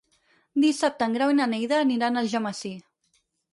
Dissabte 0.63 1.09
en 1.09 1.17
Grau 1.17 1.35
i 1.35 1.37
na 1.41 1.47
Neida 1.53 1.79
aniran 1.83 2.19
a 2.19 2.25
Algemesí. 2.25 2.75